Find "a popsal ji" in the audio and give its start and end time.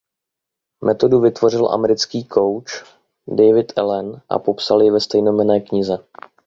4.29-4.91